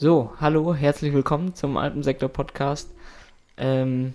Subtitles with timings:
[0.00, 2.88] So, hallo, herzlich willkommen zum Alpensektor-Podcast.
[3.56, 4.14] Ähm,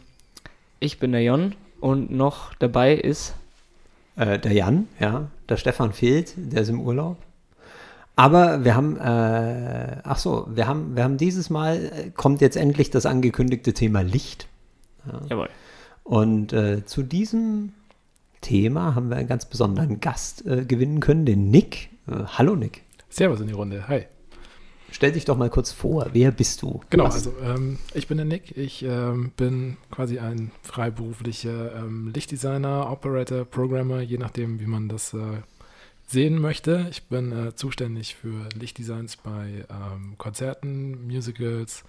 [0.80, 3.34] ich bin der Jon und noch dabei ist
[4.16, 5.28] Äh, der Jan, ja.
[5.50, 7.18] Der Stefan fehlt, der ist im Urlaub.
[8.16, 12.56] Aber wir haben, äh, ach so, wir haben, wir haben dieses Mal, äh, kommt jetzt
[12.56, 14.48] endlich das angekündigte Thema Licht.
[15.28, 15.50] Jawohl.
[16.06, 17.74] Und äh, zu diesem
[18.40, 21.90] Thema haben wir einen ganz besonderen Gast äh, gewinnen können, den Nick.
[22.08, 22.84] Äh, hallo Nick.
[23.10, 23.86] Servus in die Runde.
[23.90, 24.06] Hi.
[24.94, 26.82] Stell dich doch mal kurz vor, wer bist du?
[26.92, 28.56] Genau, Was- also ähm, ich bin der Nick.
[28.56, 35.14] Ich ähm, bin quasi ein freiberuflicher ähm, Lichtdesigner, Operator, Programmer, je nachdem, wie man das
[35.16, 35.38] äh,
[36.06, 36.88] sehen möchte.
[36.92, 41.84] Ich bin äh, zuständig für Lichtdesigns bei ähm, Konzerten, Musicals,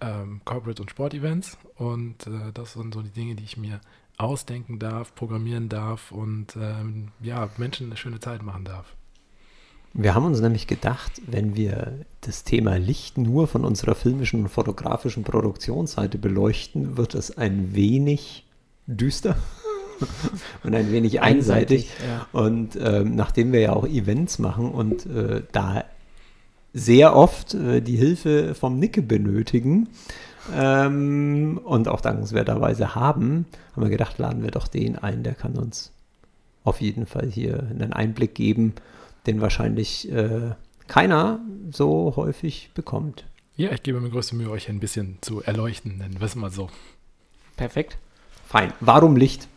[0.00, 1.58] ähm, Corporate und Sportevents.
[1.74, 3.80] Und äh, das sind so die Dinge, die ich mir
[4.18, 8.94] ausdenken darf, programmieren darf und ähm, ja, Menschen eine schöne Zeit machen darf.
[9.98, 14.48] Wir haben uns nämlich gedacht, wenn wir das Thema Licht nur von unserer filmischen und
[14.50, 18.44] fotografischen Produktionsseite beleuchten, wird es ein wenig
[18.86, 19.36] düster
[20.62, 21.88] und ein wenig einseitig.
[22.06, 22.26] ja.
[22.38, 25.84] Und ähm, nachdem wir ja auch Events machen und äh, da
[26.74, 29.88] sehr oft äh, die Hilfe vom Nicke benötigen
[30.54, 35.56] ähm, und auch dankenswerterweise haben, haben wir gedacht, laden wir doch den ein, der kann
[35.56, 35.90] uns
[36.64, 38.74] auf jeden Fall hier einen Einblick geben,
[39.26, 40.54] den wahrscheinlich äh,
[40.88, 43.24] keiner so häufig bekommt.
[43.56, 46.50] Ja, ich gebe mir größte Mühe, euch ein bisschen zu erleuchten, nennen wir es mal
[46.50, 46.68] so.
[47.56, 47.98] Perfekt.
[48.46, 48.72] Fein.
[48.80, 49.48] Warum Licht?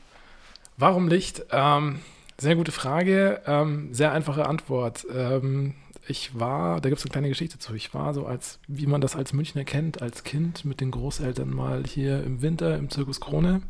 [0.77, 1.45] Warum Licht?
[1.51, 1.99] Ähm,
[2.37, 5.05] sehr gute Frage, ähm, sehr einfache Antwort.
[5.13, 5.75] Ähm,
[6.07, 7.73] ich war, da gibt es eine kleine Geschichte zu.
[7.75, 11.53] Ich war so als, wie man das als Münchner kennt, als Kind mit den Großeltern
[11.53, 13.61] mal hier im Winter im Zirkus Krone.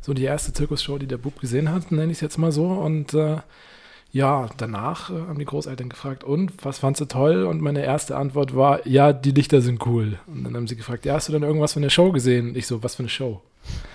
[0.00, 2.66] So die erste Zirkusshow, die der Bub gesehen hat, nenne ich es jetzt mal so.
[2.66, 3.38] Und äh,
[4.12, 7.44] ja, danach äh, haben die Großeltern gefragt, und was fandst du toll?
[7.44, 10.18] Und meine erste Antwort war, ja, die Lichter sind cool.
[10.26, 12.50] Und dann haben sie gefragt, ja, hast du denn irgendwas von der Show gesehen?
[12.50, 13.40] Und ich so, was für eine Show?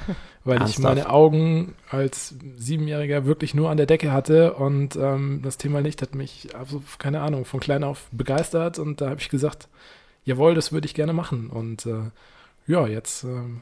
[0.43, 5.57] Weil ich meine Augen als Siebenjähriger wirklich nur an der Decke hatte und ähm, das
[5.57, 9.27] Thema Licht hat mich, also, keine Ahnung, von klein auf begeistert und da habe ich
[9.27, 9.67] gesagt,
[10.23, 11.49] jawohl, das würde ich gerne machen.
[11.49, 12.11] Und äh,
[12.65, 13.61] ja, jetzt, ähm,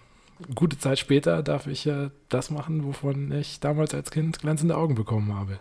[0.54, 4.94] gute Zeit später, darf ich äh, das machen, wovon ich damals als Kind glänzende Augen
[4.94, 5.60] bekommen habe.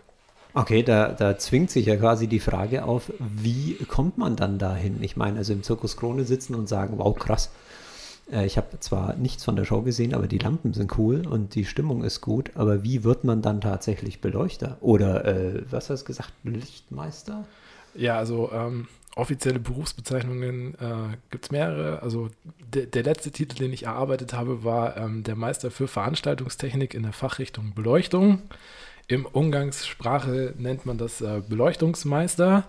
[0.57, 5.03] Okay, da, da zwingt sich ja quasi die Frage auf, wie kommt man dann dahin?
[5.03, 7.51] Ich meine, also im Zirkus Krone sitzen und sagen, wow, krass.
[8.31, 11.55] Äh, Ich habe zwar nichts von der Show gesehen, aber die Lampen sind cool und
[11.55, 12.51] die Stimmung ist gut.
[12.55, 14.77] Aber wie wird man dann tatsächlich Beleuchter?
[14.79, 17.43] Oder, äh, was hast du gesagt, Lichtmeister?
[17.93, 22.01] Ja, also ähm, offizielle Berufsbezeichnungen äh, gibt es mehrere.
[22.01, 22.29] Also
[22.73, 27.03] de der letzte Titel, den ich erarbeitet habe, war ähm, der Meister für Veranstaltungstechnik in
[27.03, 28.41] der Fachrichtung Beleuchtung.
[29.07, 32.63] Im Umgangssprache nennt man das äh, Beleuchtungsmeister.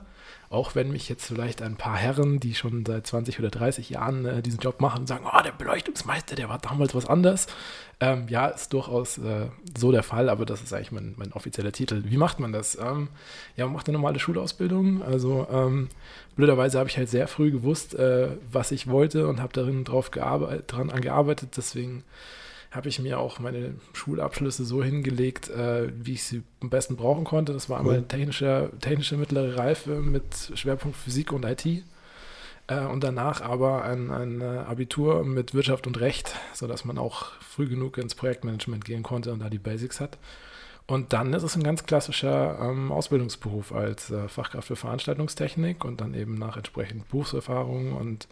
[0.48, 4.26] Auch wenn mich jetzt vielleicht ein paar Herren, die schon seit 20 oder 30 Jahren
[4.26, 7.46] äh, diesen Job machen, sagen, oh, der Beleuchtungsmeister, der war damals was anderes.
[7.98, 11.72] Ähm, ja, ist durchaus äh, so der Fall, aber das ist eigentlich mein, mein offizieller
[11.72, 12.02] Titel.
[12.04, 12.76] Wie macht man das?
[12.76, 13.08] Ähm,
[13.56, 15.02] ja, man macht eine normale Schulausbildung.
[15.02, 15.88] Also ähm,
[16.36, 20.10] blöderweise habe ich halt sehr früh gewusst, äh, was ich wollte und habe darin drauf
[20.12, 21.56] gearbeitet, dran gearbeitet.
[21.56, 22.04] Deswegen
[22.70, 27.24] habe ich mir auch meine Schulabschlüsse so hingelegt, äh, wie ich sie am besten brauchen
[27.24, 27.52] konnte.
[27.52, 31.66] Das war einmal technische, technische mittlere Reife mit Schwerpunkt Physik und IT.
[32.68, 37.32] Äh, und danach aber ein, ein äh, Abitur mit Wirtschaft und Recht, sodass man auch
[37.40, 40.18] früh genug ins Projektmanagement gehen konnte und da die Basics hat.
[40.86, 46.00] Und dann ist es ein ganz klassischer ähm, Ausbildungsberuf als äh, Fachkraft für Veranstaltungstechnik und
[46.00, 48.28] dann eben nach entsprechend Berufserfahrung und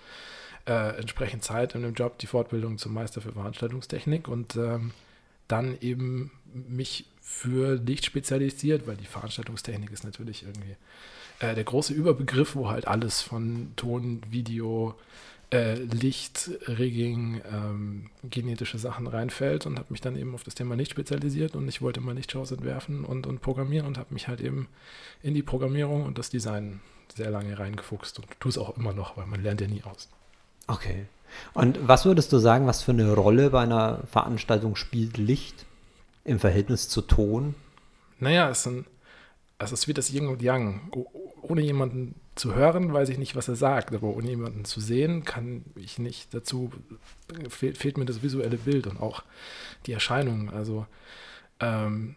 [0.66, 4.92] äh, entsprechend Zeit in dem Job die Fortbildung zum Meister für Veranstaltungstechnik und ähm,
[5.48, 10.76] dann eben mich für Licht spezialisiert, weil die Veranstaltungstechnik ist natürlich irgendwie
[11.40, 14.94] äh, der große Überbegriff, wo halt alles von Ton, Video,
[15.52, 20.74] äh, Licht, Rigging, ähm, genetische Sachen reinfällt und habe mich dann eben auf das Thema
[20.76, 24.40] Licht spezialisiert und ich wollte mal Lichtshows entwerfen und, und programmieren und habe mich halt
[24.40, 24.68] eben
[25.22, 26.80] in die Programmierung und das Design
[27.14, 30.08] sehr lange reingefuchst und tue es auch immer noch, weil man lernt ja nie aus.
[30.66, 31.06] Okay.
[31.52, 35.66] Und was würdest du sagen, was für eine Rolle bei einer Veranstaltung spielt Licht
[36.24, 37.54] im Verhältnis zu Ton?
[38.18, 38.86] Naja, es, sind,
[39.58, 40.80] es ist wie das Yin und Yang.
[41.42, 45.24] Ohne jemanden zu hören weiß ich nicht, was er sagt, aber ohne jemanden zu sehen,
[45.24, 46.72] kann ich nicht dazu,
[47.48, 49.22] fehlt, fehlt mir das visuelle Bild und auch
[49.86, 50.50] die Erscheinung.
[50.50, 50.86] Also,
[51.60, 52.16] ähm,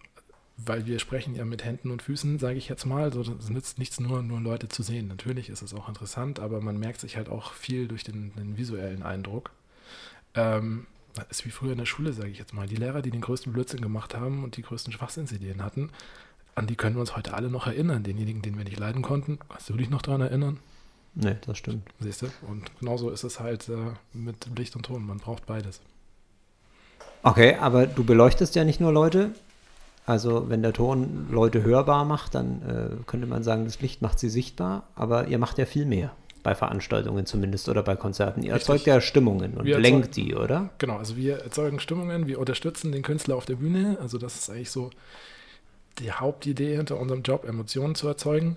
[0.57, 3.13] weil wir sprechen ja mit Händen und Füßen, sage ich jetzt mal.
[3.13, 5.07] So, es nützt nichts nur, nur Leute zu sehen.
[5.07, 8.57] Natürlich ist es auch interessant, aber man merkt sich halt auch viel durch den, den
[8.57, 9.51] visuellen Eindruck.
[10.33, 12.67] Ähm, das ist wie früher in der Schule, sage ich jetzt mal.
[12.67, 15.91] Die Lehrer, die den größten Blödsinn gemacht haben und die größten Schwachsinnsideen hatten,
[16.55, 18.03] an die können wir uns heute alle noch erinnern.
[18.03, 19.37] Denjenigen, den wir nicht leiden konnten.
[19.49, 20.59] Kannst du dich noch daran erinnern?
[21.13, 21.87] Nee, das stimmt.
[21.99, 22.27] Siehst du?
[22.47, 25.05] Und genauso ist es halt äh, mit Licht und Ton.
[25.05, 25.81] Man braucht beides.
[27.23, 29.31] Okay, aber du beleuchtest ja nicht nur Leute.
[30.07, 34.19] Also wenn der Ton Leute hörbar macht, dann äh, könnte man sagen, das Licht macht
[34.19, 36.13] sie sichtbar, aber ihr macht ja viel mehr.
[36.43, 38.41] Bei Veranstaltungen zumindest oder bei Konzerten.
[38.41, 38.69] Ihr Richtig.
[38.69, 40.69] erzeugt ja Stimmungen und Wir lenkt die, oder?
[40.77, 43.97] Genau, also wir erzeugen Stimmungen, wir unterstützen den Künstler auf der Bühne.
[43.99, 44.91] Also das ist eigentlich so
[45.99, 48.55] die Hauptidee hinter unserem Job, Emotionen zu erzeugen.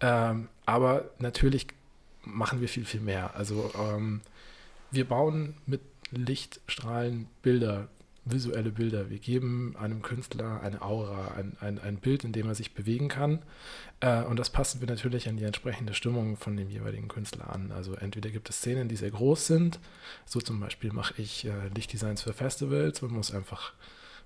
[0.00, 1.68] Ähm, aber natürlich
[2.24, 3.36] machen wir viel, viel mehr.
[3.36, 4.20] Also ähm,
[4.90, 5.80] wir bauen mit
[6.10, 7.86] Lichtstrahlen Bilder,
[8.24, 9.10] visuelle Bilder.
[9.10, 13.08] Wir geben einem Künstler eine Aura, ein, ein, ein Bild, in dem er sich bewegen
[13.08, 13.42] kann.
[14.00, 17.72] Äh, und das passen wir natürlich an die entsprechende Stimmung von dem jeweiligen Künstler an.
[17.72, 19.80] Also entweder gibt es Szenen, die sehr groß sind.
[20.24, 23.02] So zum Beispiel mache ich äh, Lichtdesigns für Festivals.
[23.02, 23.72] Man muss einfach,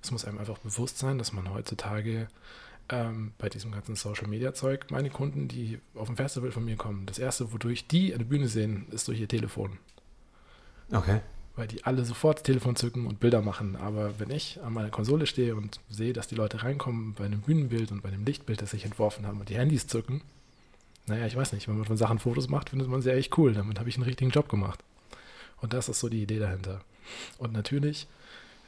[0.03, 2.29] es muss einem einfach bewusst sein, dass man heutzutage
[2.91, 6.77] ähm, bei diesem ganzen Social Media Zeug meine Kunden, die auf ein Festival von mir
[6.77, 9.79] kommen, das erste, wodurch die eine Bühne sehen, ist durch ihr Telefon
[10.93, 11.21] Okay.
[11.57, 13.77] Weil die alle sofort das Telefon zücken und Bilder machen.
[13.77, 17.41] Aber wenn ich an meiner Konsole stehe und sehe, dass die Leute reinkommen bei einem
[17.41, 20.21] Bühnenbild und bei einem Lichtbild, das ich entworfen habe und die Handys zücken,
[21.07, 23.55] naja, ich weiß nicht, wenn man von Sachen Fotos macht, findet man sie echt cool.
[23.55, 24.81] Damit habe ich einen richtigen Job gemacht.
[25.61, 26.83] Und das ist so die Idee dahinter.
[27.39, 28.07] Und natürlich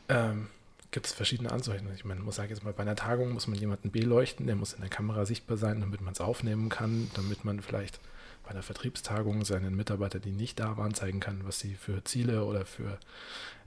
[0.09, 0.47] ähm,
[0.91, 1.89] gibt es verschiedene Anzeichen.
[1.95, 4.73] Ich meine, muss sagen, jetzt mal bei einer Tagung muss man jemanden beleuchten, der muss
[4.73, 8.01] in der Kamera sichtbar sein, damit man es aufnehmen kann, damit man vielleicht
[8.49, 12.47] bei einer Vertriebstagung seinen Mitarbeitern, die nicht da waren, zeigen kann, was sie für Ziele
[12.47, 12.99] oder für,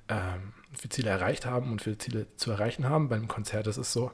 [0.09, 3.07] ähm, für Ziele erreicht haben und für Ziele zu erreichen haben.
[3.07, 4.11] Beim Konzert ist es so,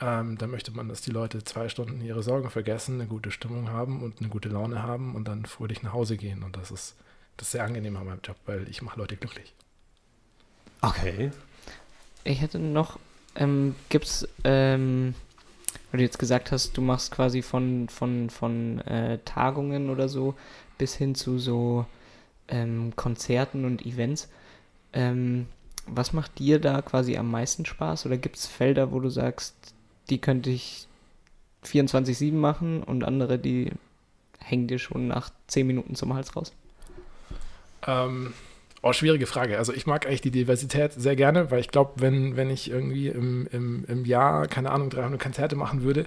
[0.00, 3.70] ähm, da möchte man, dass die Leute zwei Stunden ihre Sorgen vergessen, eine gute Stimmung
[3.70, 6.42] haben und eine gute Laune haben und dann fröhlich nach Hause gehen.
[6.42, 6.96] Und das ist,
[7.36, 9.54] das ist sehr angenehm an meinem Job, weil ich mache Leute glücklich.
[10.80, 11.30] Okay.
[12.24, 12.98] Ich hätte noch,
[13.36, 15.14] ähm, gibt's, ähm,
[15.90, 20.34] weil du jetzt gesagt hast, du machst quasi von, von, von äh, Tagungen oder so
[20.78, 21.86] bis hin zu so
[22.48, 24.28] ähm, Konzerten und Events.
[24.92, 25.46] Ähm,
[25.86, 28.06] was macht dir da quasi am meisten Spaß?
[28.06, 29.54] Oder gibt es Felder, wo du sagst,
[30.08, 30.86] die könnte ich
[31.64, 33.72] 24-7 machen und andere, die
[34.38, 36.52] hängen dir schon nach 10 Minuten zum Hals raus?
[37.86, 38.32] Ähm,
[38.82, 39.58] oh, schwierige Frage.
[39.58, 43.08] Also ich mag eigentlich die Diversität sehr gerne, weil ich glaube, wenn, wenn ich irgendwie
[43.08, 46.06] im, im, im Jahr, keine Ahnung, 300 Konzerte machen würde,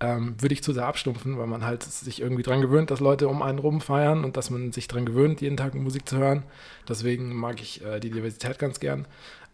[0.00, 3.28] ähm, würde ich zu sehr abstumpfen, weil man halt sich irgendwie dran gewöhnt, dass Leute
[3.28, 6.42] um einen rum feiern und dass man sich dran gewöhnt, jeden Tag Musik zu hören.
[6.88, 9.06] Deswegen mag ich äh, die Diversität ganz gern.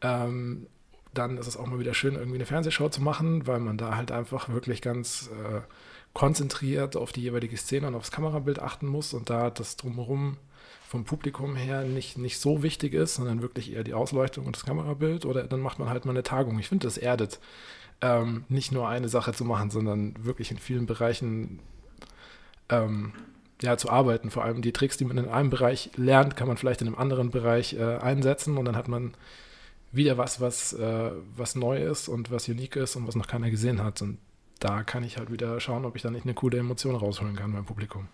[0.03, 0.67] Ähm,
[1.13, 3.97] dann ist es auch mal wieder schön, irgendwie eine Fernsehshow zu machen, weil man da
[3.97, 5.61] halt einfach wirklich ganz äh,
[6.13, 10.37] konzentriert auf die jeweilige Szene und aufs Kamerabild achten muss und da das drumherum
[10.97, 14.65] vom Publikum her nicht, nicht so wichtig ist, sondern wirklich eher die Ausleuchtung und das
[14.65, 15.27] Kamerabild.
[15.27, 16.59] Oder dann macht man halt mal eine Tagung.
[16.59, 17.39] Ich finde, das erdet,
[18.01, 21.59] ähm, nicht nur eine Sache zu machen, sondern wirklich in vielen Bereichen
[22.71, 23.13] ähm,
[23.61, 24.31] ja, zu arbeiten.
[24.31, 26.97] Vor allem die Tricks, die man in einem Bereich lernt, kann man vielleicht in einem
[26.97, 29.13] anderen Bereich äh, einsetzen und dann hat man
[29.93, 33.51] wieder was, was, äh, was neu ist und was unique ist und was noch keiner
[33.51, 34.01] gesehen hat.
[34.01, 34.17] Und
[34.61, 37.53] da kann ich halt wieder schauen, ob ich da nicht eine coole Emotion rausholen kann
[37.53, 38.09] beim Publikum.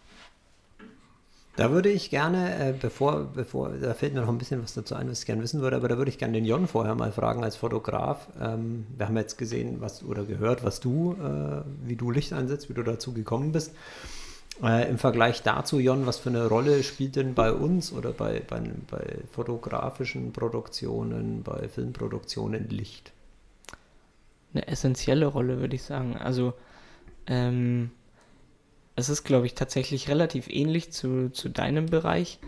[1.56, 4.94] Da würde ich gerne, äh, bevor, bevor, da fällt mir noch ein bisschen was dazu
[4.94, 7.12] ein, was ich gerne wissen würde, aber da würde ich gerne den Jon vorher mal
[7.12, 8.28] fragen als Fotograf.
[8.40, 12.70] Ähm, wir haben jetzt gesehen, was oder gehört, was du, äh, wie du Licht einsetzt,
[12.70, 13.74] wie du dazu gekommen bist.
[14.62, 18.40] Äh, Im Vergleich dazu, Jon, was für eine Rolle spielt denn bei uns oder bei,
[18.48, 23.12] bei, bei fotografischen Produktionen, bei Filmproduktionen Licht?
[24.54, 26.16] eine essentielle Rolle, würde ich sagen.
[26.16, 26.54] Also,
[27.26, 27.90] ähm,
[28.96, 32.38] es ist, glaube ich, tatsächlich relativ ähnlich zu, zu deinem Bereich,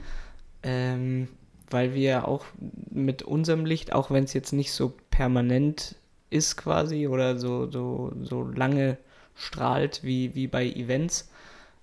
[0.63, 1.29] ähm,
[1.71, 2.45] weil wir auch
[2.91, 5.97] mit unserem Licht, auch wenn es jetzt nicht so permanent
[6.31, 8.99] ist quasi oder so, so, so lange
[9.35, 11.31] strahlt wie, wie bei Events,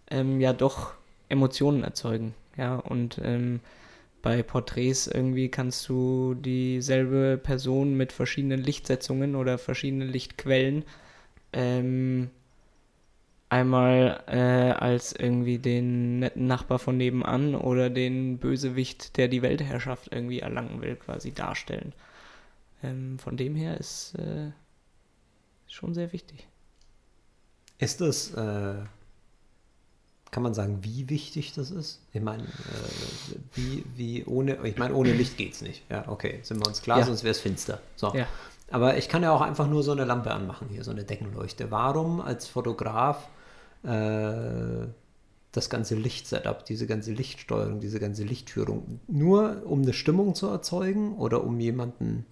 [0.10, 0.94] ähm, ja doch
[1.30, 2.34] Emotionen erzeugen.
[2.58, 3.62] Ja, und ähm,
[4.22, 10.84] bei Porträts irgendwie kannst du dieselbe Person mit verschiedenen Lichtsetzungen oder verschiedenen Lichtquellen
[11.54, 12.30] ähm,
[13.52, 20.08] einmal äh, als irgendwie den netten Nachbar von nebenan oder den Bösewicht, der die Weltherrschaft
[20.12, 21.92] irgendwie erlangen will, quasi darstellen.
[22.82, 24.52] Ähm, von dem her ist äh,
[25.68, 26.48] schon sehr wichtig.
[27.78, 28.76] Ist das, äh,
[30.32, 32.00] kann man sagen, wie wichtig das ist?
[32.14, 35.84] Ich meine, äh, wie, wie ohne, ich meine, ohne Licht geht es nicht.
[35.90, 37.06] Ja, okay, sind wir uns klar, Ja.
[37.06, 37.82] sonst wäre es finster.
[37.98, 38.14] So.
[38.16, 38.28] Ja.
[38.70, 41.70] Aber ich kann ja auch einfach nur so eine Lampe anmachen, hier, so eine Deckenleuchte.
[41.70, 43.28] Warum als Fotograf
[43.84, 44.88] äh,
[45.52, 51.16] das ganze Lichtsetup, diese ganze Lichtsteuerung, diese ganze Lichtführung, nur um eine Stimmung zu erzeugen
[51.18, 52.26] oder um jemanden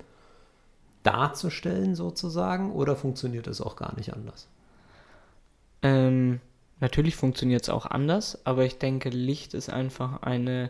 [1.04, 2.72] darzustellen sozusagen?
[2.72, 4.48] Oder funktioniert das auch gar nicht anders?
[5.82, 6.40] Ähm,
[6.80, 10.70] natürlich funktioniert es auch anders, aber ich denke, Licht ist einfach eine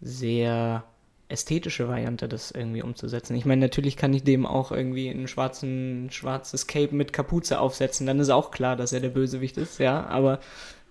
[0.00, 0.84] sehr
[1.28, 3.34] ästhetische Variante, das irgendwie umzusetzen.
[3.36, 8.06] Ich meine, natürlich kann ich dem auch irgendwie ein schwarzen, schwarzes Cape mit Kapuze aufsetzen,
[8.06, 10.40] dann ist auch klar, dass er der Bösewicht ist, ja, aber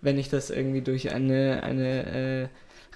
[0.02, 2.48] wenn ich das irgendwie durch eine, eine äh,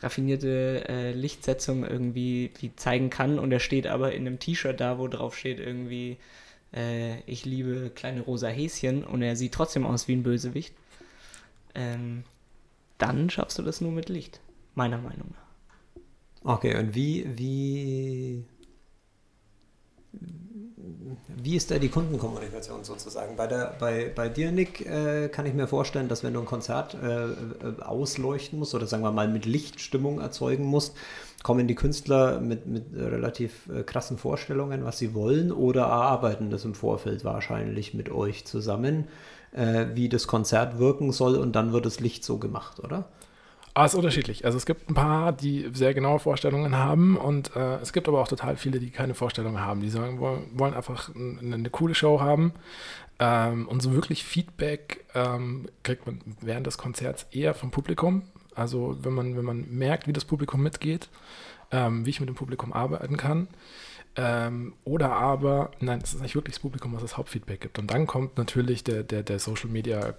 [0.01, 4.97] raffinierte äh, Lichtsetzung irgendwie wie zeigen kann und er steht aber in einem T-Shirt da,
[4.97, 6.17] wo drauf steht irgendwie
[6.75, 10.75] äh, ich liebe kleine rosa Häschen und er sieht trotzdem aus wie ein Bösewicht,
[11.73, 12.23] ähm,
[12.97, 14.39] dann schaffst du das nur mit Licht,
[14.75, 15.44] meiner Meinung nach.
[16.47, 18.45] Okay, und wie, wie,
[21.41, 23.35] wie ist da die Kundenkommunikation sozusagen?
[23.35, 26.45] Bei, der, bei, bei dir, Nick, äh, kann ich mir vorstellen, dass wenn du ein
[26.45, 30.95] Konzert äh, äh, ausleuchten musst oder sagen wir mal mit Lichtstimmung erzeugen musst,
[31.41, 36.63] kommen die Künstler mit, mit relativ äh, krassen Vorstellungen, was sie wollen, oder erarbeiten das
[36.63, 39.07] im Vorfeld wahrscheinlich mit euch zusammen,
[39.51, 43.09] äh, wie das Konzert wirken soll und dann wird das Licht so gemacht, oder?
[43.77, 44.45] Ah, ist unterschiedlich.
[44.45, 48.21] Also es gibt ein paar, die sehr genaue Vorstellungen haben und äh, es gibt aber
[48.21, 49.81] auch total viele, die keine Vorstellungen haben.
[49.81, 52.53] Die sagen, wollen, wollen einfach eine, eine coole Show haben.
[53.19, 58.23] Ähm, und so wirklich Feedback ähm, kriegt man während des Konzerts eher vom Publikum.
[58.55, 61.09] Also wenn man, wenn man merkt, wie das Publikum mitgeht,
[61.71, 63.49] ähm, wie ich mit dem Publikum arbeiten kann.
[64.17, 67.79] Ähm, oder aber, nein, es ist nicht wirklich das Publikum, was das Hauptfeedback gibt.
[67.79, 70.13] Und dann kommt natürlich der, der, der Social Media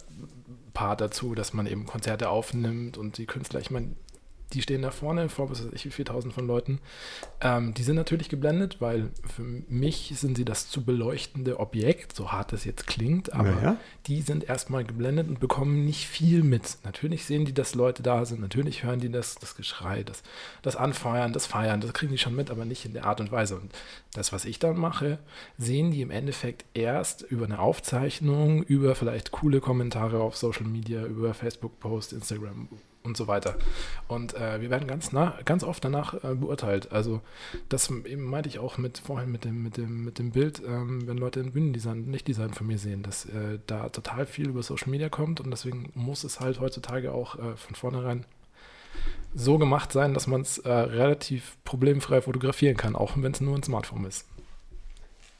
[0.74, 3.96] Part dazu, dass man eben Konzerte aufnimmt und die Künstler, ich meine,
[4.52, 6.80] die stehen da vorne vor, was weiß ich, wie 4000 von Leuten.
[7.40, 12.30] Ähm, die sind natürlich geblendet, weil für mich sind sie das zu beleuchtende Objekt, so
[12.30, 13.76] hart das jetzt klingt, aber Ja, ja.
[14.06, 16.78] die sind erstmal geblendet und bekommen nicht viel mit.
[16.84, 20.22] Natürlich sehen die, dass Leute da sind, natürlich hören die das, das Geschrei, das,
[20.62, 23.32] das Anfeuern, das Feiern, das kriegen die schon mit, aber nicht in der Art und
[23.32, 23.56] Weise.
[23.56, 23.72] Und
[24.14, 25.18] das, was ich dann mache,
[25.58, 31.04] sehen die im Endeffekt erst über eine Aufzeichnung, über vielleicht coole Kommentare auf Social Media,
[31.04, 32.68] über Facebook-Post, Instagram
[33.06, 33.56] und so weiter.
[34.08, 36.92] Und äh, wir werden ganz, nah, ganz oft danach äh, beurteilt.
[36.92, 37.20] Also
[37.68, 41.06] das eben meinte ich auch mit vorhin mit dem, mit dem, mit dem Bild, ähm,
[41.06, 44.90] wenn Leute ein Bühnendesign, Lichtdesign von mir sehen, dass äh, da total viel über Social
[44.90, 48.26] Media kommt und deswegen muss es halt heutzutage auch äh, von vornherein
[49.34, 53.54] so gemacht sein, dass man es äh, relativ problemfrei fotografieren kann, auch wenn es nur
[53.54, 54.26] ein Smartphone ist.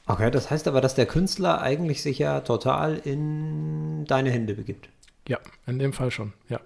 [0.05, 4.87] Okay, das heißt aber, dass der Künstler eigentlich sich ja total in deine Hände begibt.
[5.27, 6.61] Ja, in dem Fall schon, ja.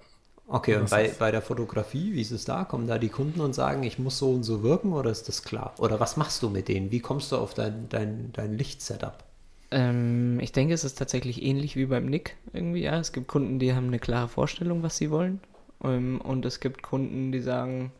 [0.54, 2.66] Okay, und bei, bei der Fotografie, wie ist es da?
[2.66, 5.44] Kommen da die Kunden und sagen, ich muss so und so wirken oder ist das
[5.44, 5.74] klar?
[5.78, 6.92] Oder was machst du mit denen?
[6.92, 9.24] Wie kommst du auf dein, dein, dein Lichtsetup?
[9.72, 12.82] Ähm, ich denke, es ist tatsächlich ähnlich wie beim Nick irgendwie.
[12.82, 15.40] Ja, es gibt Kunden, die haben eine klare Vorstellung, was sie wollen.
[15.86, 17.94] Ähm, und es gibt Kunden, die sagen,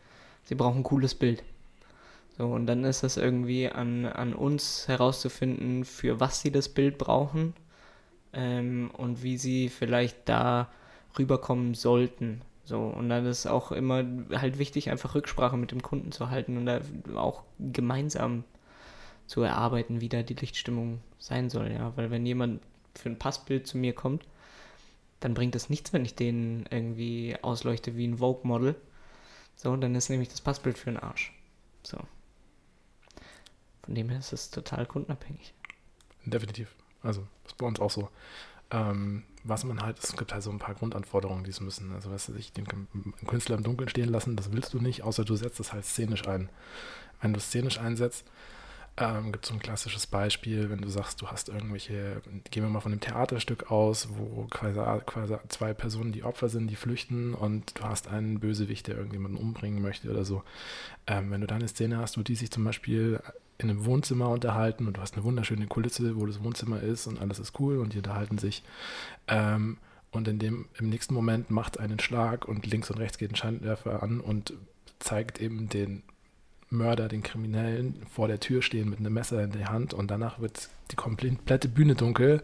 [0.44, 1.44] sie brauchen ein cooles Bild.
[2.38, 6.98] So, und dann ist es irgendwie an, an uns herauszufinden, für was sie das Bild
[6.98, 7.54] brauchen
[8.34, 10.68] ähm, und wie sie vielleicht da
[11.18, 12.42] rüberkommen sollten.
[12.64, 14.04] So, und dann ist auch immer
[14.34, 16.82] halt wichtig, einfach Rücksprache mit dem Kunden zu halten und da
[17.16, 18.44] auch gemeinsam
[19.28, 21.94] zu erarbeiten, wie da die Lichtstimmung sein soll, ja.
[21.96, 22.62] Weil wenn jemand
[22.96, 24.26] für ein Passbild zu mir kommt,
[25.20, 28.76] dann bringt es nichts, wenn ich den irgendwie ausleuchte wie ein Vogue-Model.
[29.56, 31.34] So, dann ist nämlich das Passbild für den Arsch.
[31.84, 31.98] So.
[33.84, 35.54] Von dem her ist es total kundenabhängig.
[36.26, 36.76] Definitiv.
[37.02, 38.10] Also, das ist bei uns auch so.
[38.72, 41.94] Ähm, was man halt, es gibt halt so ein paar Grundanforderungen, die es müssen.
[41.94, 42.66] Also, weißt du, sich den
[43.28, 46.28] Künstler im Dunkeln stehen lassen, das willst du nicht, außer du setzt es halt szenisch
[46.28, 46.50] ein.
[47.22, 48.26] Wenn du es szenisch einsetzt,
[48.98, 52.22] ähm, gibt es so ein klassisches Beispiel, wenn du sagst, du hast irgendwelche,
[52.52, 56.68] gehen wir mal von einem Theaterstück aus, wo quasi, quasi zwei Personen die Opfer sind,
[56.68, 60.44] die flüchten und du hast einen Bösewicht, der irgendjemanden umbringen möchte oder so.
[61.08, 63.22] Ähm, wenn du da eine Szene hast, wo die sich zum Beispiel
[63.64, 67.20] in einem Wohnzimmer unterhalten und du hast eine wunderschöne Kulisse, wo das Wohnzimmer ist und
[67.20, 68.64] alles ist cool und die unterhalten sich.
[69.28, 69.78] Ähm,
[70.12, 73.36] und in dem, im nächsten Moment macht einen Schlag und links und rechts geht ein
[73.36, 74.54] Scheinwerfer an und
[75.00, 76.04] zeigt eben den
[76.70, 80.40] Mörder, den Kriminellen vor der Tür stehen mit einem Messer in der Hand und danach
[80.40, 82.44] wird die komplette Bühne dunkel,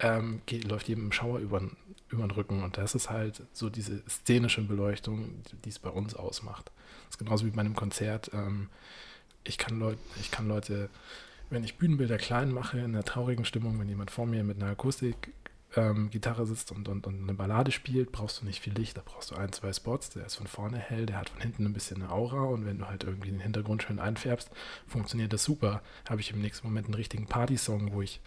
[0.00, 1.62] ähm, geht, läuft jedem im Schauer über,
[2.08, 6.14] über den Rücken und das ist halt so diese szenische Beleuchtung, die es bei uns
[6.14, 6.70] ausmacht.
[7.06, 8.30] Das ist genauso wie bei einem Konzert.
[8.32, 8.68] Ähm,
[9.44, 10.88] ich, kann Leut, ich kann Leute,
[11.50, 14.72] wenn ich Bühnenbilder klein mache, in einer traurigen Stimmung, wenn jemand vor mir mit einer
[14.72, 15.32] Akustik
[15.76, 19.30] ähm, sitzt und, und, und eine Ballade spielt, brauchst du nicht viel Licht, da brauchst
[19.30, 22.02] du ein, zwei Spots, der ist von vorne hell, der hat von hinten ein bisschen
[22.02, 24.50] eine Aura und wenn du halt irgendwie den Hintergrund schön einfärbst,
[24.86, 25.82] funktioniert das super.
[26.08, 28.20] Habe ich im nächsten Moment einen richtigen Party-Song, wo ich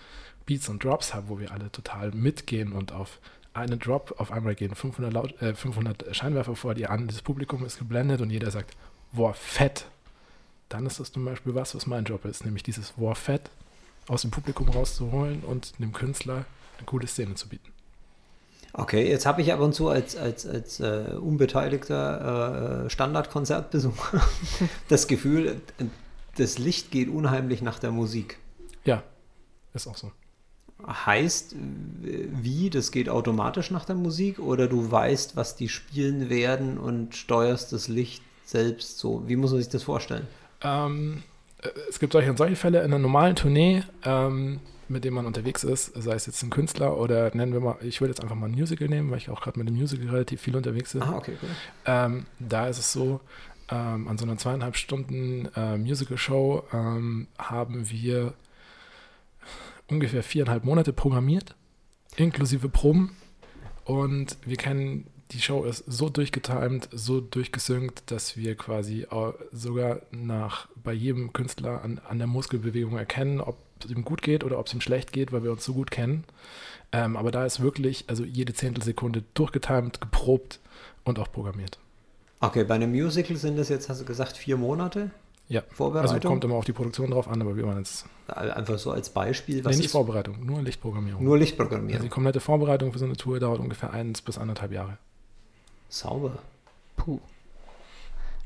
[0.46, 3.20] Beats und Drops habe, wo wir alle total mitgehen und auf
[3.54, 7.66] einen Drop auf einmal gehen 500, Laut, äh, 500 Scheinwerfer vor dir an, das Publikum
[7.66, 8.78] ist geblendet und jeder sagt,
[9.12, 9.88] boah, fett.
[10.70, 13.50] Dann ist das zum Beispiel was, was mein Job ist, nämlich dieses boah, fett
[14.08, 16.46] aus dem Publikum rauszuholen und dem Künstler
[16.78, 17.72] eine coole Szene zu bieten.
[18.74, 24.22] Okay, jetzt habe ich ab und zu als, als, als äh, unbeteiligter äh, Standardkonzertbesucher
[24.90, 25.62] das Gefühl,
[26.38, 28.38] das Licht geht unheimlich nach der Musik.
[28.86, 29.04] Ja,
[29.74, 30.12] ist auch so.
[30.86, 31.56] Heißt,
[32.04, 37.16] wie, das geht automatisch nach der Musik oder du weißt, was die spielen werden und
[37.16, 39.28] steuerst das Licht selbst so?
[39.28, 40.28] Wie muss man sich das vorstellen?
[40.62, 41.24] Ähm,
[41.62, 43.84] äh, es gibt solche und solche Fälle in einer normalen Tournee.
[44.04, 44.60] Ähm,
[44.90, 48.00] mit dem man unterwegs ist, sei es jetzt ein Künstler oder nennen wir mal, ich
[48.00, 50.42] würde jetzt einfach mal ein Musical nehmen, weil ich auch gerade mit dem Musical relativ
[50.42, 51.02] viel unterwegs bin.
[51.02, 51.50] Ah, okay, cool.
[51.86, 53.20] Ähm, da ist es so,
[53.70, 58.34] ähm, an so einer zweieinhalb Stunden äh, Musical-Show ähm, haben wir
[59.90, 61.56] ungefähr viereinhalb Monate programmiert,
[62.16, 63.16] inklusive Proben.
[63.84, 69.06] Und wir kennen, die Show ist so durchgetimt, so durchgesynkt, dass wir quasi
[69.52, 74.44] sogar nach bei jedem Künstler an, an der Muskelbewegung erkennen, ob es ihm gut geht
[74.44, 76.24] oder ob es ihm schlecht geht, weil wir uns so gut kennen.
[76.92, 80.60] Ähm, aber da ist wirklich, also jede Zehntelsekunde durchgetimt, geprobt
[81.04, 81.78] und auch programmiert.
[82.40, 85.12] Okay, bei einem Musical sind das jetzt, hast du gesagt, vier Monate?
[85.50, 86.16] Ja, Vorbereitung?
[86.16, 88.06] also kommt immer auf die Produktion drauf an, aber wir waren jetzt...
[88.28, 89.64] Einfach so als Beispiel.
[89.64, 89.92] Was nee, nicht ist?
[89.94, 91.24] Vorbereitung, nur Lichtprogrammierung.
[91.24, 91.94] Nur Lichtprogrammierung.
[91.94, 94.98] Also die komplette Vorbereitung für so eine Tour dauert ungefähr eins bis anderthalb Jahre.
[95.90, 96.38] Sauber.
[96.96, 97.20] Puh.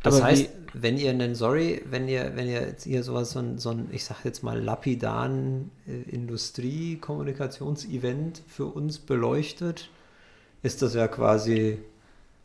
[0.03, 3.39] Das Aber heißt, wenn ihr einen, sorry, wenn ihr, wenn ihr jetzt hier sowas, so
[3.39, 9.89] ein, so ein ich sag jetzt mal, lapidaren äh, Industrie-Kommunikationsevent für uns beleuchtet,
[10.63, 11.77] ist das ja quasi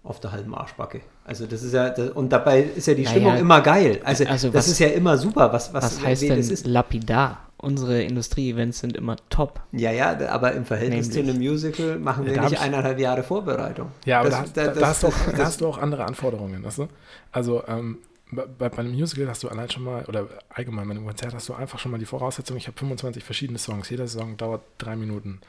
[0.04, 1.00] auf der halben Arschbacke.
[1.24, 4.00] Also das ist ja, das, und dabei ist ja die Stimmung naja, immer geil.
[4.04, 5.52] Also, also das was, ist ja immer super.
[5.52, 6.66] Was, was, was heißt denn ist?
[6.66, 7.45] lapidar?
[7.58, 9.60] Unsere Industrie-Events sind immer top.
[9.72, 11.24] Ja, ja, aber im Verhältnis Nämlich.
[11.24, 13.92] zu einem Musical machen wir ja, nicht eineinhalb Jahre Vorbereitung.
[14.04, 16.62] Ja, aber das, da, da, da, hast du auch, da hast du auch andere Anforderungen.
[16.62, 16.88] Weißt du?
[17.32, 17.98] Also ähm,
[18.30, 21.48] bei, bei, einem Musical hast du allein schon mal, oder allgemein bei einem Konzert hast
[21.48, 23.88] du einfach schon mal die Voraussetzung, ich habe 25 verschiedene Songs.
[23.88, 25.40] Jeder Song dauert drei Minuten.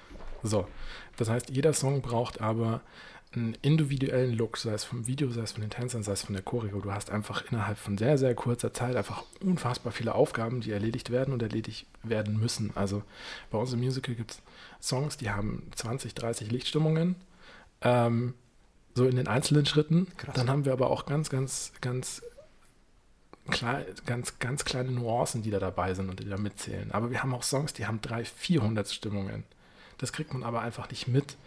[0.44, 0.66] So.
[1.18, 2.82] Das heißt, jeder Song braucht aber
[3.34, 6.34] einen individuellen Look, sei es vom Video, sei es von den Tänzern, sei es von
[6.34, 6.80] der Choreo.
[6.80, 11.12] Du hast einfach innerhalb von sehr, sehr kurzer Zeit einfach unfassbar viele Aufgaben, die erledigt
[11.12, 12.72] werden und erledigt werden müssen.
[12.76, 13.04] Also
[13.52, 14.42] bei uns im Musical gibt es
[14.82, 17.16] Songs, die haben 20, 30 Lichtstimmungen,
[17.82, 18.34] ähm,
[18.96, 20.08] so in den einzelnen Schritten.
[20.18, 20.36] Krass.
[20.36, 22.22] Dann haben wir aber auch ganz, ganz, ganz
[23.50, 26.92] Klar, ganz, ganz kleine Nuancen, die da dabei sind und die da mitzählen.
[26.92, 29.46] Aber wir haben auch Songs, die haben 300, 400 Stimmungen.
[29.98, 31.38] Das kriegt man aber einfach nicht mit.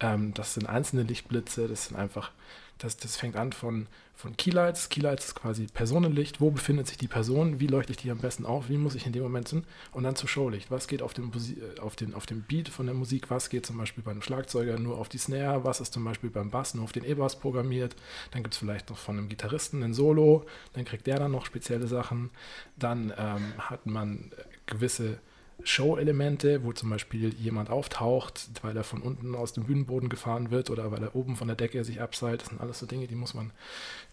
[0.00, 2.30] Ähm, das sind einzelne Lichtblitze, das sind einfach,
[2.78, 4.88] das, das fängt an von, von Keylights.
[4.88, 6.40] Keylights ist quasi Personenlicht.
[6.40, 7.60] Wo befindet sich die Person?
[7.60, 8.68] Wie leuchte ich die am besten auf?
[8.68, 9.66] Wie muss ich in dem Moment sind?
[9.92, 10.70] Und dann zu Showlicht.
[10.70, 13.30] Was geht auf dem, äh, auf, den, auf dem Beat von der Musik?
[13.30, 15.64] Was geht zum Beispiel beim Schlagzeuger nur auf die Snare?
[15.64, 17.96] Was ist zum Beispiel beim Bass nur auf den E-Bass programmiert?
[18.32, 20.44] Dann gibt es vielleicht noch von einem Gitarristen ein Solo.
[20.74, 22.30] Dann kriegt der dann noch spezielle Sachen.
[22.76, 24.32] Dann ähm, hat man
[24.66, 25.18] gewisse
[25.62, 30.70] Show-Elemente, wo zum Beispiel jemand auftaucht, weil er von unten aus dem Bühnenboden gefahren wird
[30.70, 32.42] oder weil er oben von der Decke sich abseilt.
[32.42, 33.52] Das sind alles so Dinge, die muss man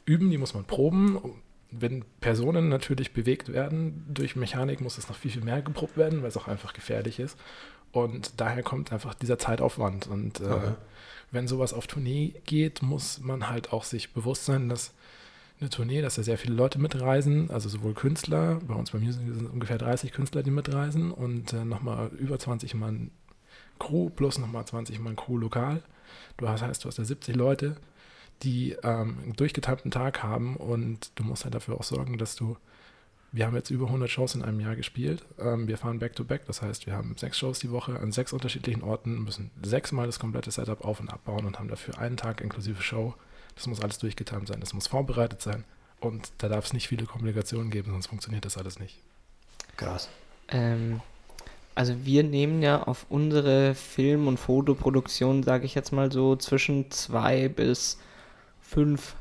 [0.06, 1.20] üben, die muss man proben.
[1.72, 6.22] Wenn Personen natürlich bewegt werden durch Mechanik, muss es noch viel, viel mehr geprobt werden,
[6.22, 7.38] weil es auch einfach gefährlich ist.
[7.92, 10.08] Und daher kommt einfach dieser Zeitaufwand.
[10.08, 10.74] Und äh, okay.
[11.32, 14.94] wenn sowas auf Tournee geht, muss man halt auch sich bewusst sein, dass
[15.62, 19.34] eine Tournee, dass da sehr viele Leute mitreisen, also sowohl Künstler, bei uns beim Musical
[19.34, 23.12] sind ungefähr 30 Künstler, die mitreisen und äh, nochmal über 20 Mann
[23.78, 25.84] Crew plus nochmal 20 Mann Crew lokal.
[26.38, 27.78] Du hast, heißt, du hast da 70 Leute,
[28.42, 32.58] die ähm, einen durchgetimten Tag haben und du musst halt dafür auch sorgen, dass du,
[33.32, 36.48] wir haben jetzt über 100 Shows in einem Jahr gespielt, ähm, wir fahren back-to-back, -back,
[36.48, 40.18] das heißt, wir haben sechs Shows die Woche an sechs unterschiedlichen Orten, müssen sechsmal das
[40.18, 43.14] komplette Setup auf- und abbauen und haben dafür einen Tag inklusive Show
[43.56, 45.64] das muss alles durchgetan sein, das muss vorbereitet sein
[46.00, 48.98] und da darf es nicht viele Komplikationen geben, sonst funktioniert das alles nicht.
[49.78, 50.10] Krass.
[50.50, 51.02] Ähm,
[51.76, 56.92] also wir nehmen ja auf unsere Film- und Fotoproduktion, sage ich jetzt mal so, zwischen
[56.92, 58.00] zwei bis
[58.62, 59.16] fünf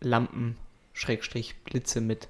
[0.00, 0.56] Lampen,
[0.92, 2.28] Schrägstrich Blitze mit.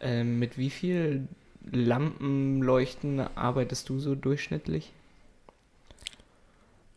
[0.00, 1.26] Ähm, mit wie viel
[1.70, 4.92] Lampenleuchten arbeitest du so durchschnittlich?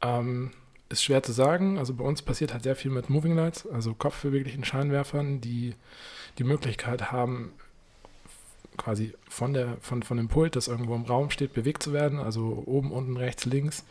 [0.01, 0.51] Ähm,
[0.89, 1.77] ist schwer zu sagen.
[1.77, 5.75] Also bei uns passiert halt sehr viel mit Moving Lights, also kopfbeweglichen Scheinwerfern, die
[6.37, 7.53] die Möglichkeit haben,
[8.77, 12.19] quasi von, der, von, von dem Pult, das irgendwo im Raum steht, bewegt zu werden,
[12.19, 13.85] also oben, unten, rechts, links.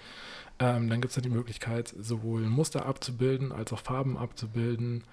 [0.58, 5.04] Ähm, dann gibt es dann die Möglichkeit, sowohl Muster abzubilden als auch Farben abzubilden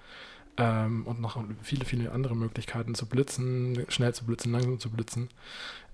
[0.56, 5.28] ähm, und noch viele, viele andere Möglichkeiten zu blitzen, schnell zu blitzen, langsam zu blitzen.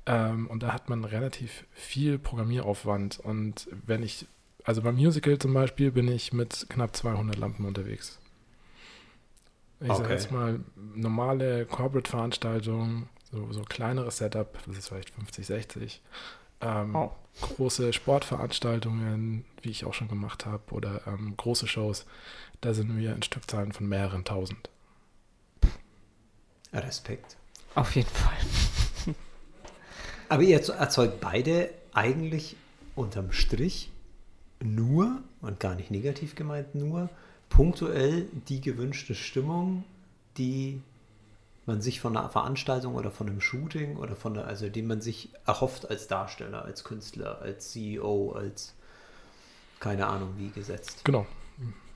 [0.06, 3.20] Ähm, und da hat man relativ viel Programmieraufwand.
[3.20, 4.26] Und wenn ich,
[4.64, 8.18] also beim Musical zum Beispiel, bin ich mit knapp 200 Lampen unterwegs.
[9.80, 9.98] Ich Okay.
[10.02, 10.60] sage jetzt mal,
[10.94, 16.02] normale Corporate-Veranstaltungen, so, so kleineres Setup, das ist vielleicht 50, 60.
[16.60, 17.10] Ähm, Oh.
[17.40, 22.04] Große Sportveranstaltungen, wie ich auch schon gemacht habe, oder ähm, große Shows,
[22.60, 24.68] da sind wir in Stückzahlen von mehreren tausend.
[26.74, 27.36] Respekt.
[27.74, 29.14] Auf jeden Fall.
[30.28, 32.56] Aber ihr erzeugt beide eigentlich
[32.94, 33.90] unterm Strich
[34.62, 37.08] nur, und gar nicht negativ gemeint, nur
[37.48, 39.84] punktuell die gewünschte Stimmung,
[40.38, 40.80] die
[41.66, 45.00] man sich von einer Veranstaltung oder von einem Shooting oder von der, also die man
[45.00, 48.74] sich erhofft als Darsteller, als Künstler, als CEO, als
[49.78, 51.04] keine Ahnung wie gesetzt.
[51.04, 51.26] Genau.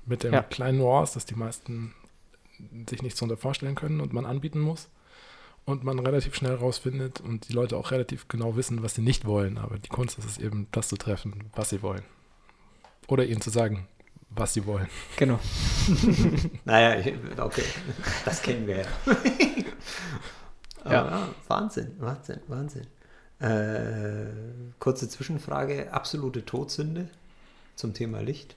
[0.05, 0.42] Mit dem Ja.
[0.42, 1.94] kleinen Nuance, dass die meisten
[2.88, 4.88] sich nichts darunter vorstellen können und man anbieten muss.
[5.64, 9.24] Und man relativ schnell rausfindet und die Leute auch relativ genau wissen, was sie nicht
[9.24, 9.59] wollen.
[9.59, 12.05] Aber die Kunst ist es eben, das zu treffen, was sie wollen.
[13.09, 13.87] Oder ihnen zu sagen,
[14.31, 14.88] was sie wollen.
[15.16, 15.38] Genau.
[16.64, 17.62] Naja, okay,
[18.25, 18.87] das kennen wir ja.
[20.83, 21.05] Aber Ja.
[21.05, 21.29] ja.
[21.47, 22.87] Wahnsinn, Wahnsinn, Wahnsinn.
[23.38, 24.27] Äh,
[24.81, 27.09] kurze Zwischenfrage, absolute Todsünde
[27.77, 28.57] zum Thema Licht.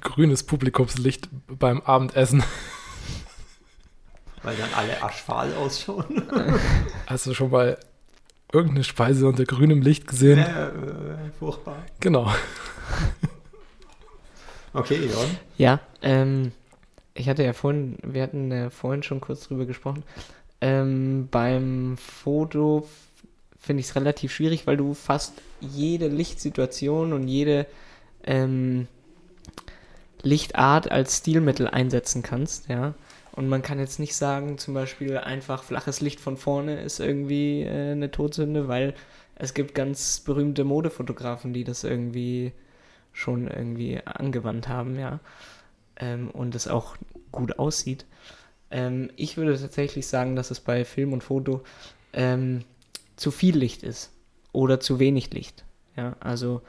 [0.00, 2.42] Grünes Publikumslicht beim Abendessen.
[4.42, 6.22] Weil dann alle aschfahl ausschauen.
[7.06, 7.78] Hast du schon mal
[8.52, 10.38] irgendeine Speise unter grünem Licht gesehen?
[10.38, 11.76] äh, äh, furchtbar.
[12.00, 12.30] Genau.
[14.72, 15.36] Okay, Jon.
[15.58, 16.52] Ja, ähm,
[17.14, 20.04] ich hatte ja vorhin, wir hatten ja vorhin schon kurz drüber gesprochen.
[20.60, 22.88] Ähm, beim Foto
[23.58, 27.66] finde ich es relativ schwierig, weil du fast jede Lichtsituation und jede
[28.24, 28.86] ähm,
[30.22, 32.94] Lichtart als Stilmittel einsetzen kannst, ja.
[33.32, 37.62] Und man kann jetzt nicht sagen, zum Beispiel einfach flaches Licht von vorne ist irgendwie
[37.62, 38.94] äh, eine Todsünde, weil
[39.36, 42.52] es gibt ganz berühmte Modefotografen, die das irgendwie
[43.12, 45.20] schon irgendwie angewandt haben, ja.
[45.96, 46.96] Ähm, und es auch
[47.32, 48.06] gut aussieht.
[48.70, 51.62] Ähm, ich würde tatsächlich sagen, dass es bei Film und Foto
[52.12, 52.64] ähm,
[53.16, 54.12] zu viel Licht ist
[54.52, 55.64] oder zu wenig Licht.
[55.96, 56.62] Ja, also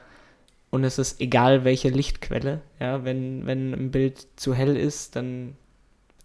[0.70, 2.62] und es ist egal welche Lichtquelle.
[2.80, 5.56] Ja, wenn, wenn ein Bild zu hell ist, dann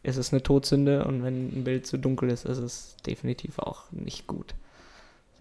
[0.08, 3.92] ist es eine Todsünde und wenn ein Bild zu dunkel ist, ist es definitiv auch
[3.92, 4.56] nicht gut.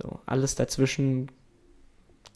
[0.03, 1.31] So, alles dazwischen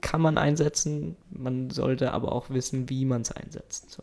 [0.01, 3.91] kann man einsetzen, man sollte aber auch wissen, wie man es einsetzt.
[3.91, 4.03] So.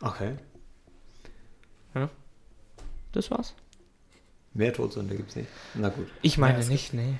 [0.00, 0.36] Okay.
[3.14, 3.54] Das war's.
[4.54, 5.48] Mehr Todsünde gibt es nicht.
[5.74, 6.08] Na gut.
[6.20, 7.14] Ich meine Ja, nicht, nee.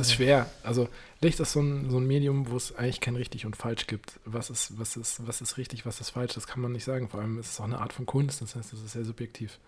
[0.00, 0.50] Es ist schwer.
[0.62, 0.88] Also
[1.20, 4.18] Licht ist so ein, so ein Medium, wo es eigentlich kein richtig und falsch gibt.
[4.24, 7.08] Was ist, was, ist, was ist richtig, was ist falsch, das kann man nicht sagen.
[7.08, 9.58] Vor allem ist es auch eine Art von Kunst, das heißt, das ist sehr subjektiv.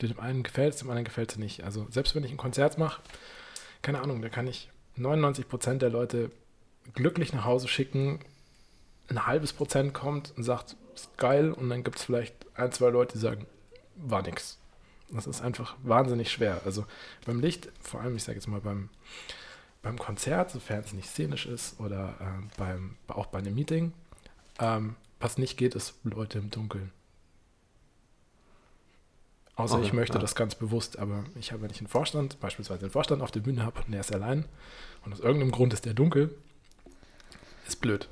[0.00, 1.64] Dem einen gefällt es, dem anderen gefällt es nicht.
[1.64, 3.02] Also selbst wenn ich ein Konzert mache,
[3.82, 6.30] keine Ahnung, da kann ich 99% der Leute
[6.94, 8.20] glücklich nach Hause schicken,
[9.08, 12.90] ein halbes Prozent kommt und sagt, ist geil, und dann gibt es vielleicht ein, zwei
[12.90, 13.46] Leute, die sagen,
[13.96, 14.58] war nix.
[15.10, 16.62] Das ist einfach wahnsinnig schwer.
[16.64, 16.86] Also
[17.26, 18.88] beim Licht, vor allem, ich sage jetzt mal beim,
[19.82, 23.92] beim Konzert, sofern es nicht szenisch ist oder ähm, beim, auch bei einem Meeting,
[24.58, 26.92] ähm, was nicht geht, ist Leute im Dunkeln.
[29.56, 30.20] Außer Okay, ich möchte ja.
[30.20, 33.40] das ganz bewusst, aber ich habe, wenn ich einen Vorstand, beispielsweise einen Vorstand auf der
[33.40, 34.46] Bühne habe und er ist allein
[35.04, 36.34] und aus irgendeinem Grund ist der dunkel,
[37.66, 38.08] ist blöd.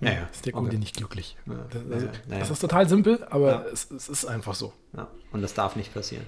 [0.00, 0.62] Naja, Ist der okay.
[0.62, 1.36] Kunde nicht glücklich.
[1.46, 4.72] Ja, Das, also, das ist total simpel, aber es, es ist einfach so.
[5.32, 6.26] Und das darf nicht passieren.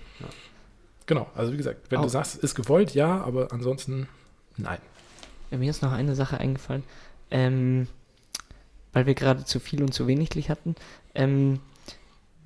[1.06, 2.02] Genau, also wie gesagt, wenn Au.
[2.04, 4.08] du sagst, ist gewollt, ja, aber ansonsten
[4.56, 4.78] nein.
[5.50, 6.82] Mir ist noch eine Sache eingefallen,
[7.30, 7.86] ähm,
[8.92, 10.74] weil wir gerade zu viel und zu wenig Licht hatten.
[11.14, 11.60] Ähm,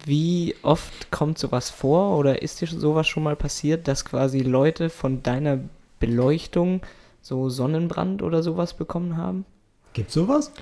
[0.05, 4.91] wie oft kommt sowas vor oder ist dir sowas schon mal passiert, dass quasi Leute
[4.91, 5.59] von deiner
[5.99, 6.83] Beleuchtung
[7.23, 9.45] so Sonnenbrand oder sowas bekommen haben?
[9.93, 10.53] Gibt sowas?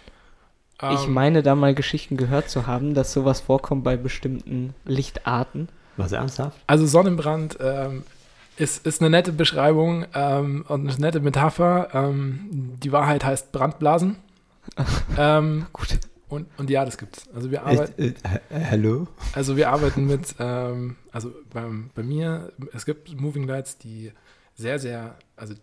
[0.80, 5.68] ich Ähm, meine da mal Geschichten gehört zu haben, dass sowas vorkommt bei bestimmten Lichtarten.
[5.96, 6.56] Was ernsthaft?
[6.68, 8.04] Also Sonnenbrand ähm,
[8.58, 11.88] ist, ist eine nette Beschreibung ähm, und eine nette Metapher.
[11.92, 14.16] Ähm, die Wahrheit heißt Brandblasen.
[15.18, 15.98] ähm, Gut.
[16.28, 17.28] und, und ja, das gibt's.
[17.34, 18.14] Also wir arbeiten, Äh, äh,
[18.50, 19.08] äh, hallo?
[19.32, 24.12] also wir arbeiten mit, ähm, also beim, bei mir, es gibt Moving Lights, die
[24.54, 25.54] sehr, sehr, also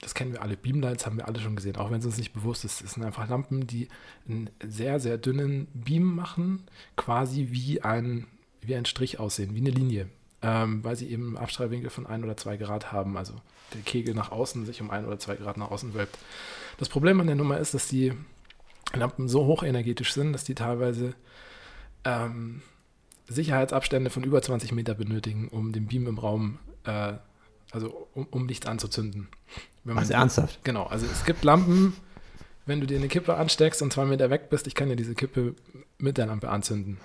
[0.00, 2.32] das kennen wir alle, Beamlights haben wir alle schon gesehen, auch wenn es uns nicht
[2.32, 2.82] bewusst ist.
[2.82, 3.88] Es sind einfach Lampen, die
[4.28, 6.64] einen sehr, sehr dünnen Beam machen,
[6.96, 8.26] quasi wie ein,
[8.60, 10.08] wie ein Strich aussehen, wie eine Linie.
[10.42, 13.16] Ähm, weil sie eben einen Abstrahlwinkel von ein oder zwei Grad haben.
[13.16, 13.34] Also
[13.74, 16.18] der Kegel nach außen sich um ein oder zwei Grad nach außen wölbt.
[16.78, 18.12] Das Problem an der Nummer ist, dass die
[18.92, 21.14] Lampen so hochenergetisch sind, dass die teilweise
[22.04, 22.62] ähm,
[23.28, 27.14] Sicherheitsabstände von über 20 Meter benötigen, um den Beam im Raum, äh,
[27.70, 29.28] also um, um Licht anzuzünden.
[29.84, 30.64] Wenn man Also ernsthaft?
[30.64, 31.94] Genau, also es gibt Lampen,
[32.66, 35.14] wenn du dir eine Kippe ansteckst und zwei Meter weg bist, ich kann dir diese
[35.14, 35.54] Kippe
[35.98, 36.98] mit der Lampe anzünden.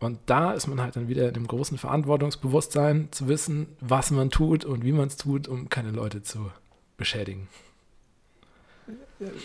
[0.00, 4.30] Und da ist man halt dann wieder in dem großen Verantwortungsbewusstsein zu wissen, was man
[4.30, 6.50] tut und wie man es tut, um keine Leute zu
[6.96, 7.48] beschädigen.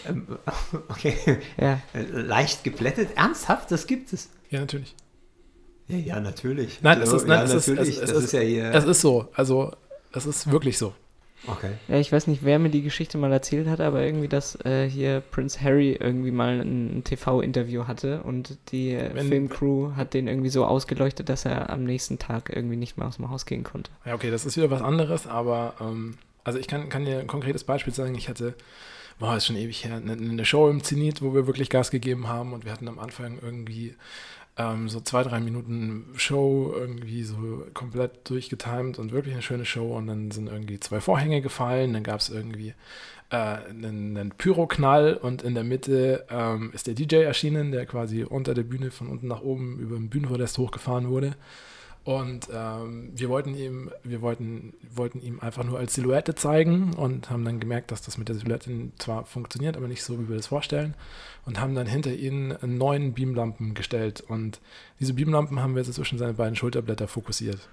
[0.08, 0.28] Ähm,
[0.88, 1.18] okay.
[1.58, 1.82] Ja.
[1.94, 3.10] Äh, Leicht geplättet?
[3.15, 3.70] Ernsthaft?
[3.70, 4.30] Das gibt es.
[4.50, 4.96] Ja, natürlich.
[5.88, 6.82] Ja, ja, natürlich.
[6.82, 8.74] Nein, es ist, nein, ja, es ist ja hier.
[8.74, 9.30] es ist so.
[9.34, 9.74] Also,
[10.13, 10.94] es ist wirklich so.
[11.47, 11.71] Okay.
[11.88, 14.89] Ja, ich weiß nicht, wer mir die Geschichte mal erzählt hat, aber irgendwie, dass äh,
[14.89, 20.13] hier Prince Harry irgendwie mal ein, ein TV-Interview hatte und die äh, Wenn- Filmcrew hat
[20.13, 23.45] den irgendwie so ausgeleuchtet, dass er am nächsten Tag irgendwie nicht mehr aus dem Haus
[23.45, 23.91] gehen konnte.
[24.05, 27.27] Ja, okay, das ist wieder was anderes, aber ähm, also ich kann, kann dir ein
[27.27, 28.15] konkretes Beispiel sagen.
[28.15, 28.53] Ich hatte,
[29.19, 32.27] boah, ist schon ewig her, eine, eine Show im Zenit, wo wir wirklich Gas gegeben
[32.27, 33.95] haben und wir hatten am Anfang irgendwie
[34.58, 39.96] ähm, so zwei, drei Minuten Show irgendwie so komplett durchgetimt und wirklich eine schöne Show.
[39.96, 42.74] Und dann sind irgendwie zwei Vorhänge gefallen, dann gab es irgendwie
[43.30, 45.15] äh, einen, einen Pyroknall.
[45.15, 49.08] Und in der Mitte ähm, ist der DJ erschienen, der quasi unter der Bühne von
[49.08, 51.36] unten nach oben über den Bühnenpodest hochgefahren wurde.
[52.06, 57.32] Und ähm, wir wollten ihm, wir wollten, wollten ihm einfach nur als Silhouette zeigen und
[57.32, 60.36] haben dann gemerkt, dass das mit der Silhouette zwar funktioniert, aber nicht so, wie wir
[60.36, 60.94] das vorstellen.
[61.48, 64.22] Und haben dann hinter ihn neun Beamlampen gestellt.
[64.22, 64.62] Und
[65.00, 67.70] diese Beamlampen haben wir jetzt zwischen seine beiden Schulterblätter fokussiert.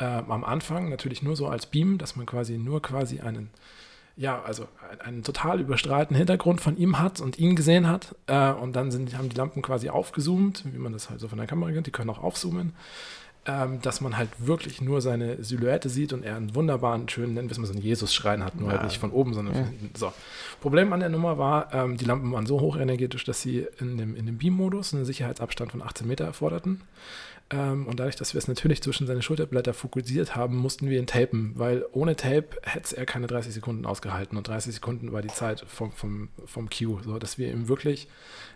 [0.00, 3.50] Ähm, am Anfang natürlich nur so als Beam, dass man quasi nur quasi einen,
[4.16, 4.66] ja, also
[5.04, 8.16] einen, total überstrahlten Hintergrund von ihm hat und ihn gesehen hat.
[8.26, 11.38] Äh, und dann sind, haben die Lampen quasi aufgezoomt, wie man das halt so von
[11.38, 11.86] der Kamera kennt.
[11.86, 12.72] Die können auch aufzoomen
[13.44, 17.48] ähm, dass man halt wirklich nur seine Silhouette sieht und er einen wunderbaren, schönen, nennen
[17.48, 18.86] wir es mal so einen Jesus-Schrein hat, nur halt Ja.
[18.86, 19.62] nicht von oben, sondern Ja.
[19.64, 19.90] von hinten.
[19.98, 20.12] So.
[20.60, 24.14] Problem an der Nummer war, ähm, die Lampen waren so hochenergetisch, dass sie in dem,
[24.14, 26.82] in dem Beam-Modus einen Sicherheitsabstand von 18 Meter erforderten.
[27.50, 31.06] Ähm, und dadurch, dass wir es natürlich zwischen seine Schulterblätter fokussiert haben, mussten wir ihn
[31.06, 35.28] tapen, weil ohne Tape hätte er keine 30 Sekunden ausgehalten und 30 Sekunden war die
[35.28, 38.08] Zeit vom, vom, vom Cue, so dass wir ihm wirklich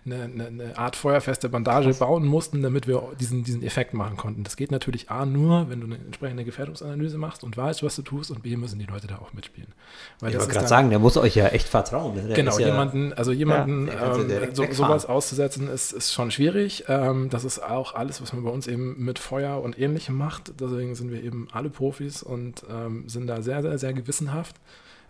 [0.07, 4.45] eine, eine, eine Art feuerfeste Bandage bauen mussten, damit wir diesen, diesen Effekt machen konnten.
[4.45, 8.03] Das geht natürlich A nur, wenn du eine entsprechende Gefährdungsanalyse machst und weißt, was du
[8.03, 9.73] tust und B müssen die Leute da auch mitspielen.
[10.21, 12.15] Weil Ich wollte gerade sagen, der muss euch ja echt vertrauen.
[12.15, 12.35] Ne?
[12.35, 16.85] Genau, ja, jemanden, also jemanden du ähm, so, sowas auszusetzen, ist, ist schon schwierig.
[16.89, 20.61] Ähm, das ist auch alles, was man bei uns eben mit Feuer und Ähnlichem macht.
[20.61, 24.57] Deswegen sind wir eben alle Profis und ähm, sind da sehr, sehr, sehr gewissenhaft.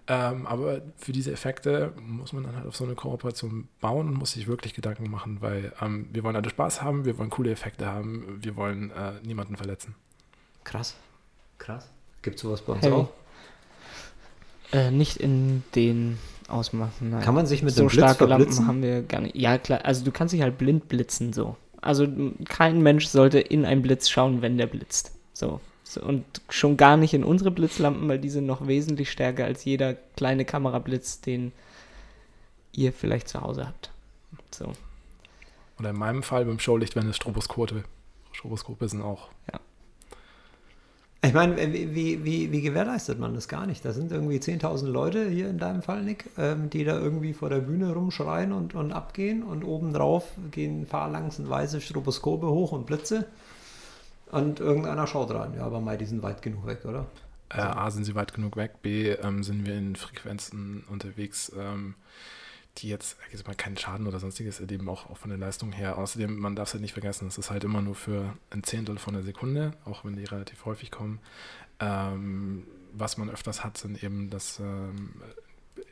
[0.09, 4.15] Ähm, aber für diese Effekte muss man dann halt auf so eine Kooperation bauen und
[4.15, 7.51] muss sich wirklich Gedanken machen, weil ähm, wir wollen alle Spaß haben, wir wollen coole
[7.51, 9.97] Effekte haben, wir wollen äh, niemanden verletzen.
[10.63, 10.95] Krass.
[11.59, 11.91] Krass.
[12.23, 12.95] Gibt sowas bei uns Heavy.
[12.95, 13.13] auch?
[14.73, 17.23] Äh, nicht in den Ausmaßen, nein.
[17.23, 19.35] Kann man sich mit so dem Blitz starke Lampen haben wir gar nicht.
[19.35, 21.57] Ja, klar, also du kannst dich halt blind blitzen so.
[21.87, 22.07] Also
[22.45, 25.13] kein Mensch sollte in einen Blitz schauen, wenn der blitzt.
[25.33, 25.61] So.
[25.85, 26.03] so.
[26.03, 29.95] Und schon gar nicht in unsere Blitzlampen, weil die sind noch wesentlich stärker als jeder
[30.17, 31.53] kleine Kamerablitz, den
[32.73, 33.91] ihr vielleicht zu Hause habt.
[34.51, 34.73] So.
[35.79, 37.85] Oder in meinem Fall beim Showlicht, wenn es Stroboskope.
[38.33, 39.29] Stroboskope sind auch.
[41.27, 43.85] Ich meine, wie, wie, wie, wie gewährleistet man das gar nicht?
[43.85, 47.51] Da sind irgendwie 10.000 Leute hier in deinem Fall, Nick, ähm, die da irgendwie vor
[47.51, 53.27] der Bühne rumschreien und, und abgehen und obendrauf gehen phalanxenweise Stroboskope hoch und Blitze
[54.31, 55.55] und irgendeiner schaut rein.
[55.57, 57.07] Ja, aber mal, die sind weit genug weg, oder?
[57.49, 61.95] Äh, A, sind sie weit genug weg, B, ähm, sind wir in Frequenzen unterwegs, ähm,
[62.79, 65.99] die jetzt, ich mal, keinen Schaden oder sonstiges erleben, auch, auch von der Leistung her.
[65.99, 68.99] Außerdem, man darf es halt nicht vergessen, es ist halt immer nur für ein Zehntel
[68.99, 71.19] von der Sekunde, auch wenn die relativ häufig kommen.
[71.81, 75.11] Ähm, was man öfters hat, sind eben, dass ähm,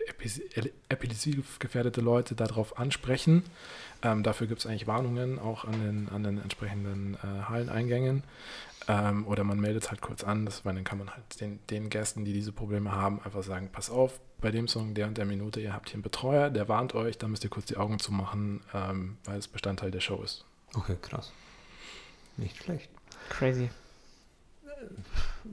[0.09, 3.43] Epi- epilepsiegefährdete Leute darauf ansprechen.
[4.03, 8.23] Ähm, dafür gibt es eigentlich Warnungen auch an den, an den entsprechenden äh, Halleneingängen.
[8.89, 11.59] Ähm, oder man meldet es halt kurz an, das, weil dann kann man halt den,
[11.71, 15.17] den Gästen, die diese Probleme haben, einfach sagen, pass auf, bei dem Song der und
[15.17, 17.77] der Minute, ihr habt hier einen Betreuer, der warnt euch, da müsst ihr kurz die
[17.77, 20.45] Augen zumachen, ähm, weil es Bestandteil der Show ist.
[20.75, 21.33] Okay, krass.
[22.37, 22.91] Nicht schlecht.
[23.31, 23.71] Crazy.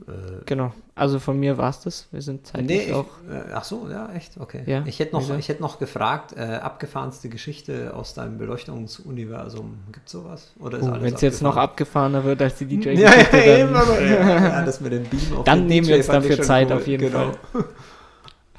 [0.08, 0.72] Äh, Genau.
[0.94, 2.06] Also von mir war es das.
[2.12, 3.06] Wir sind zeitlich nee, ich, auch.
[3.30, 4.62] äh, ach so, ja, echt, okay.
[4.66, 10.08] Ja, ich hätte noch, ich hätte noch gefragt, äh, abgefahrenste Geschichte aus deinem Beleuchtungsuniversum, gibt
[10.08, 10.52] sowas?
[10.58, 12.14] Oder ist Oh, alles Wenn es jetzt noch abgefahren?
[12.14, 15.04] abgefahrener wird als die DJ, Ja, ja, dann, eben, aber ja, ja, das mit dem
[15.04, 17.32] Beam auf Dann den nehmen DJ wir uns dafür Zeit auf jeden genau.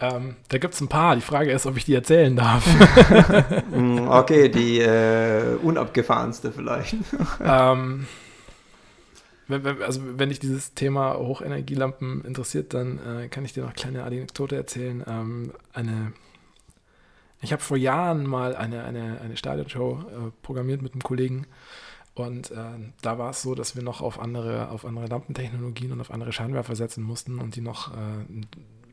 [0.01, 1.15] Ähm, da gibt es ein paar.
[1.15, 2.65] Die Frage ist, ob ich die erzählen darf.
[3.71, 6.95] Mm, Okay, die äh, unabgefahrenste vielleicht.
[7.45, 8.05] ähm,
[9.47, 13.69] wenn, wenn, also wenn dich dieses Thema Hochenergielampen interessiert, dann äh, kann ich dir noch
[13.69, 15.03] eine kleine Anekdote erzählen.
[15.07, 16.13] Ähm, eine,
[17.41, 21.47] ich habe vor Jahren mal eine, eine, eine Stadionshow äh, programmiert mit einem Kollegen
[22.15, 22.55] und äh,
[23.01, 26.31] da war es so, dass wir noch auf andere, auf andere Lampentechnologien und auf andere
[26.31, 28.25] Scheinwerfer setzen mussten und die noch äh,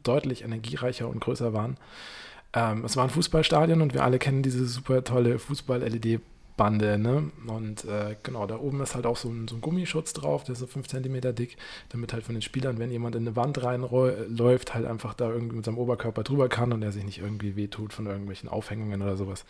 [0.02, 1.76] deutlich energiereicher und größer waren.
[2.54, 6.20] Ähm, es war ein Fußballstadion und wir alle kennen diese super tolle Fußball-LED
[6.60, 7.30] Bande, ne?
[7.46, 10.52] Und äh, genau, da oben ist halt auch so ein, so ein, Gummischutz drauf, der
[10.52, 11.56] ist so 5 cm dick,
[11.88, 15.56] damit halt von den Spielern, wenn jemand in eine Wand reinläuft, halt einfach da irgendwie
[15.56, 19.16] mit seinem Oberkörper drüber kann und er sich nicht irgendwie wehtut von irgendwelchen Aufhängungen oder
[19.16, 19.46] sowas.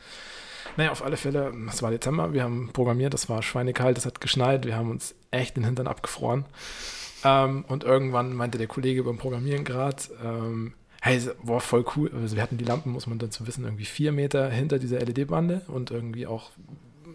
[0.77, 4.21] Naja, auf alle Fälle, es war Dezember, wir haben programmiert, es war schweinekalt, es hat
[4.21, 6.45] geschneit, wir haben uns echt den Hintern abgefroren.
[7.25, 12.13] Ähm, und irgendwann meinte der Kollege beim Programmieren gerade, ähm, hey, boah, voll cool.
[12.15, 15.63] Also wir hatten die Lampen, muss man dazu wissen, irgendwie vier Meter hinter dieser LED-Bande
[15.67, 16.53] und irgendwie auch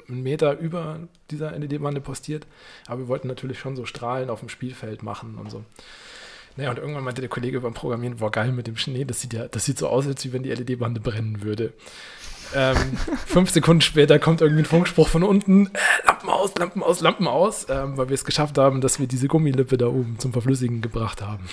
[0.09, 0.99] einen Meter über
[1.31, 2.47] dieser LED-Bande postiert.
[2.87, 5.63] Aber wir wollten natürlich schon so Strahlen auf dem Spielfeld machen und so.
[6.57, 9.33] Naja, und irgendwann meinte der Kollege beim Programmieren, boah, geil mit dem Schnee, das sieht
[9.33, 11.73] ja, das sieht so aus, als wenn die LED-Bande brennen würde.
[12.53, 12.77] Ähm,
[13.25, 15.69] fünf Sekunden später kommt irgendwie ein Funkspruch von unten, äh,
[16.05, 19.27] Lampen aus, Lampen aus, Lampen aus, ähm, weil wir es geschafft haben, dass wir diese
[19.27, 21.45] Gummilippe da oben zum Verflüssigen gebracht haben.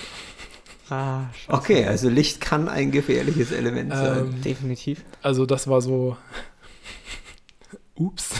[0.89, 4.19] Ah, okay, also Licht kann ein gefährliches Element sein.
[4.19, 5.03] Ähm, Definitiv.
[5.21, 6.17] Also das war so
[7.95, 8.35] ups.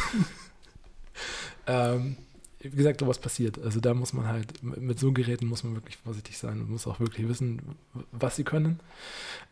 [1.67, 2.17] ähm,
[2.59, 3.59] wie gesagt, sowas passiert.
[3.59, 6.87] Also da muss man halt, mit so Geräten muss man wirklich vorsichtig sein und muss
[6.87, 7.75] auch wirklich wissen,
[8.11, 8.79] was sie können.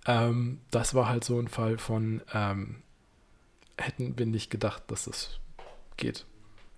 [0.05, 2.77] Ähm, das war halt so ein Fall von, ähm,
[3.77, 5.39] hätten wir nicht gedacht, dass das
[5.97, 6.25] geht.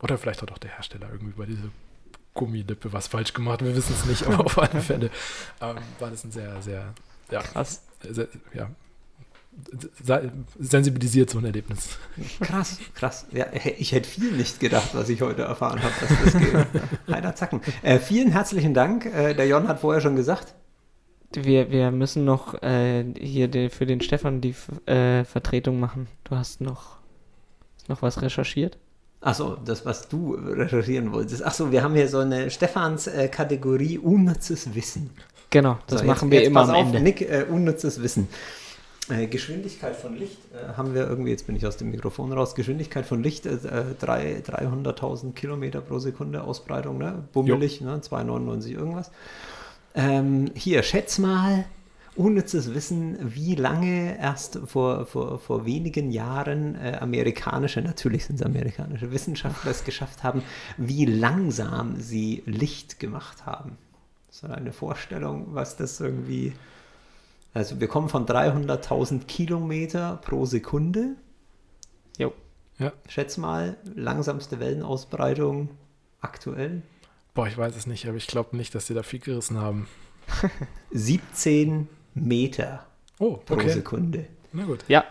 [0.01, 1.69] Oder vielleicht hat auch der Hersteller irgendwie bei dieser
[2.33, 5.12] Gummilippe was falsch gemacht, wir wissen es nicht, aber auf alle Fälle
[5.62, 6.93] ähm, war das ein sehr, sehr,
[7.29, 7.83] ja, krass.
[8.01, 8.71] Sehr, ja,
[10.59, 11.97] sensibilisiert so ein Erlebnis.
[12.39, 13.25] Krass, krass.
[13.31, 16.81] Ja, ich hätte viel nicht gedacht, was ich heute erfahren habe, dass das geht.
[17.15, 17.61] Heider Zacken.
[17.81, 19.05] Äh, vielen herzlichen Dank.
[19.05, 20.53] Äh, der Jon hat vorher schon gesagt.
[21.35, 26.07] Wir, wir müssen noch äh, hier die, für den Stefan die äh, Vertretung machen.
[26.23, 26.97] Du hast noch,
[27.87, 28.77] noch was recherchiert?
[29.21, 31.43] Achso, das, was du recherchieren wolltest.
[31.45, 35.09] Achso, wir haben hier so eine Stefans äh, Kategorie unnützes Wissen.
[35.49, 36.99] Genau, das so, machen jetzt, wir jetzt immer am auf, Ende.
[36.99, 38.27] Nick, äh, unnützes Wissen.
[39.09, 42.55] Äh, Geschwindigkeit von Licht äh, haben wir irgendwie, jetzt bin ich aus dem Mikrofon raus,
[42.55, 43.49] Geschwindigkeit von Licht, äh,
[43.99, 47.23] 300.000 Kilometer pro Sekunde Ausbreitung, ne?
[47.33, 47.99] bummelig, ne?
[47.99, 49.11] 299 irgendwas.
[49.93, 51.65] Ähm, hier, schätz mal,
[52.15, 58.45] unnützes Wissen, wie lange erst vor, vor, vor wenigen Jahren äh, amerikanische, natürlich sind es
[58.45, 60.43] amerikanische Wissenschaftler es geschafft haben,
[60.77, 63.77] wie langsam sie Licht gemacht haben.
[64.29, 66.53] So eine Vorstellung, was das irgendwie
[67.53, 71.15] also wir kommen von 300.000 Kilometer pro Sekunde.
[72.17, 72.33] Jo.
[72.79, 72.91] Ja.
[73.07, 75.69] Schätz mal, langsamste Wellenausbreitung
[76.21, 76.81] aktuell.
[77.33, 79.87] Boah, ich weiß es nicht, aber ich glaube nicht, dass sie da viel gerissen haben.
[80.91, 82.85] 17 Meter
[83.19, 84.27] oh, pro Sekunde.
[84.51, 84.85] Na gut.
[84.87, 85.03] Ja,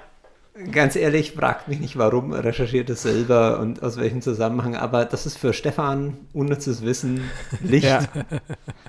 [0.70, 5.24] Ganz ehrlich, fragt mich nicht, warum, recherchiert es selber und aus welchem Zusammenhang, aber das
[5.24, 7.30] ist für Stefan unnützes Wissen,
[7.62, 7.86] Licht.
[7.86, 8.06] ja.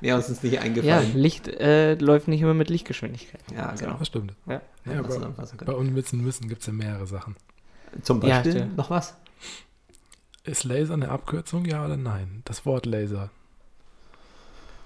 [0.01, 1.13] Mir ist uns nicht eingefallen.
[1.13, 3.41] Ja, Licht äh, läuft nicht immer mit Lichtgeschwindigkeit.
[3.55, 3.95] Ja, genau.
[3.97, 4.33] Das stimmt.
[4.45, 4.61] Ja.
[4.85, 7.37] Ja, bei, bei unnützen Wissen gibt es ja mehrere Sachen.
[8.01, 9.15] Zum Beispiel ja, noch was?
[10.43, 12.41] Ist Laser eine Abkürzung, ja oder nein?
[12.43, 13.29] Das Wort Laser.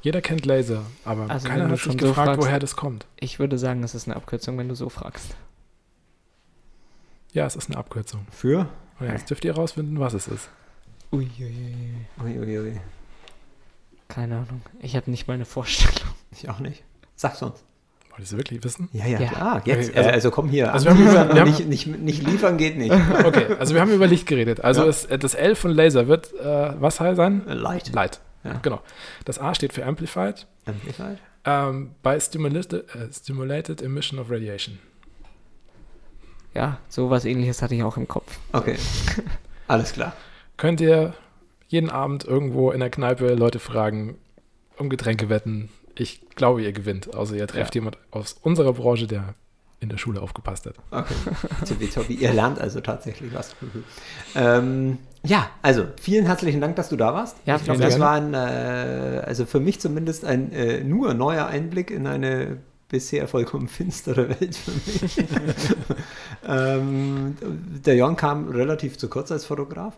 [0.04, 3.08] Jeder kennt Laser, aber also keiner hat sich gefragt, so fragst, woher das kommt.
[3.20, 5.36] Ich würde sagen, es ist eine Abkürzung, wenn du so fragst.
[7.34, 8.26] Ja, es ist eine Abkürzung.
[8.32, 8.68] Für?
[9.00, 10.50] Und jetzt dürft ihr herausfinden, was es ist.
[11.12, 12.06] Uiuiui.
[12.24, 12.80] Ui, ui.
[14.08, 14.62] Keine Ahnung.
[14.80, 16.10] Ich habe nicht mal eine Vorstellung.
[16.32, 16.84] Ich auch nicht.
[17.16, 17.64] Sag's uns.
[18.10, 18.90] Wollt ihr es wirklich wissen?
[18.92, 19.30] Ja, ja, ja.
[19.30, 19.62] klar.
[19.66, 20.74] Jetzt, okay, also, äh, also, komm hier.
[20.74, 22.94] Also wir haben über, wir haben, nicht, nicht, nicht, liefern geht nicht.
[23.24, 24.62] Okay, also wir haben über Licht geredet.
[24.62, 24.90] Also ja.
[24.90, 27.44] es, äh, das L von Laser wird äh, was sein?
[27.48, 27.92] Light.
[27.94, 28.20] Light.
[28.44, 28.60] Ja.
[28.62, 28.82] Genau.
[29.26, 30.46] Das A steht für Amplified.
[30.66, 31.18] Amplified.
[31.46, 34.80] Ähm, by stimulated, uh, stimulated emission of radiation
[36.58, 38.40] ja, sowas ähnliches hatte ich auch im Kopf.
[38.52, 38.78] Okay.
[39.68, 40.14] Alles klar.
[40.58, 41.14] Könnt ihr
[41.68, 44.18] jeden Abend irgendwo in der Kneipe Leute fragen,
[44.78, 45.70] um Getränke wetten?
[45.96, 47.14] Ich glaube, ihr gewinnt.
[47.14, 47.82] Also ihr trefft ja.
[47.82, 49.36] jemand aus unserer Branche, der
[49.80, 50.74] in der Schule aufgepasst hat.
[50.90, 51.88] Okay.
[51.94, 53.56] Tobi, ihr lernt also tatsächlich was.
[54.36, 57.38] ähm, ja, also vielen herzlichen Dank, dass du da warst.
[57.46, 61.46] Ja, ich glaube, das war ein, äh, also für mich zumindest ein äh, nur neuer
[61.46, 62.58] Einblick in eine
[62.90, 65.18] bisher vollkommen finstere Welt für mich.
[66.48, 67.36] ähm,
[67.86, 69.98] der Jon kam relativ zu kurz als Fotograf.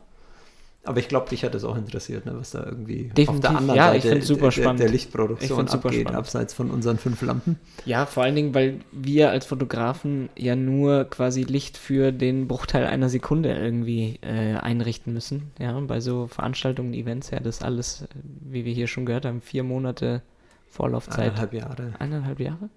[0.86, 3.30] Aber ich glaube, dich hat das auch interessiert, ne, was da irgendwie Definitiv.
[3.30, 4.80] auf der anderen Ja, ich Seite find's super der, spannend.
[4.80, 6.18] der Ich Lichtproduktion super abgeht, spannend.
[6.18, 7.60] abseits von unseren fünf Lampen.
[7.84, 12.86] Ja, vor allen Dingen, weil wir als Fotografen ja nur quasi Licht für den Bruchteil
[12.86, 15.52] einer Sekunde irgendwie äh, einrichten müssen.
[15.60, 19.64] Ja, bei so Veranstaltungen, Events, ja, das alles, wie wir hier schon gehört haben, vier
[19.64, 20.22] Monate
[20.70, 21.26] Vorlaufzeit.
[21.34, 21.94] Eineinhalb Jahre.
[22.00, 22.70] Eineinhalb Jahre?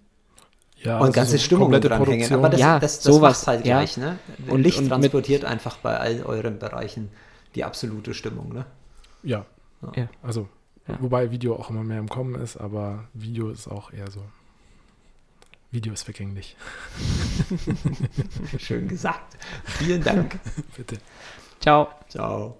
[0.84, 2.06] Ja, und also ganze so komplette dranhängen.
[2.28, 2.38] Produktion.
[2.40, 3.76] Aber das, Ja, das, das sowas, macht halt ja.
[3.78, 4.18] gleich, ne?
[4.48, 7.10] Und- Licht und mit- transportiert einfach bei all euren Bereichen
[7.54, 8.64] die absolute Stimmung, ne?
[9.22, 9.44] ja,
[9.94, 10.08] Ja.
[10.22, 10.48] also
[10.88, 10.96] Ja.
[11.00, 14.22] wobei Video auch immer mehr im Kommen ist, aber Video ist auch eher so.
[15.70, 16.56] Video ist vergänglich.
[18.58, 19.36] Schön gesagt.
[19.64, 20.38] Vielen Dank.
[20.76, 20.98] Bitte.
[21.60, 21.88] Ciao.
[22.08, 22.58] Ciao.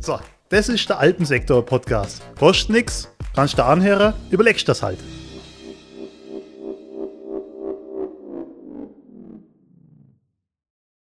[0.00, 0.18] So,
[0.48, 2.22] das ist der Alpensektor-Podcast.
[2.38, 4.98] Kostet nix, kannst du anhören, überlegst das halt.